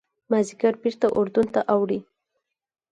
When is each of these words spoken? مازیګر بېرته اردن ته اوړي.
مازیګر 0.29 0.73
بېرته 0.81 1.07
اردن 1.17 1.47
ته 1.53 1.61
اوړي. 1.73 1.99